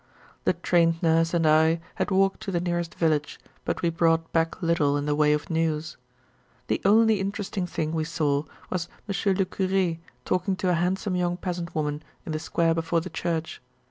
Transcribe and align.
The 0.45 0.53
Trained 0.53 1.03
Nurse 1.03 1.31
and 1.31 1.45
I 1.45 1.79
had 1.93 2.09
walked 2.09 2.41
to 2.41 2.51
the 2.51 2.59
nearest 2.59 2.95
village, 2.95 3.39
but 3.65 3.83
we 3.83 3.91
brought 3.91 4.31
back 4.33 4.59
little 4.63 4.97
in 4.97 5.05
the 5.05 5.13
way 5.13 5.31
of 5.31 5.51
news. 5.51 5.95
The 6.69 6.81
only 6.83 7.19
interesting 7.19 7.67
thing 7.67 7.91
we 7.91 8.03
saw 8.03 8.45
was 8.71 8.89
Monsieur 9.07 9.33
le 9.35 9.45
Curé 9.45 9.99
talking 10.25 10.55
to 10.55 10.69
a 10.69 10.73
handsome 10.73 11.15
young 11.15 11.37
peasant 11.37 11.75
woman 11.75 12.01
in 12.25 12.31
the 12.31 12.39
square 12.39 12.73
before 12.73 13.01
the 13.01 13.11
church. 13.11 13.61